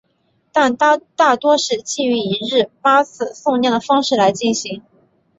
[0.51, 0.97] 但大
[1.35, 4.81] 多是基于一日八次诵念的方式来进行。